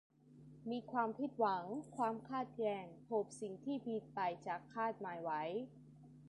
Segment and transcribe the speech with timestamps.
[0.69, 1.63] มีความผิดหวัง
[1.97, 5.43] ความขัดแย้ง พบสิ่งที่ผิดไปจากคาดหมายไว้